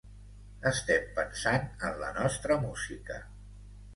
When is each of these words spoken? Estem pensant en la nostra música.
Estem 0.69 1.05
pensant 1.19 1.67
en 1.89 2.01
la 2.05 2.09
nostra 2.17 2.57
música. 2.65 3.21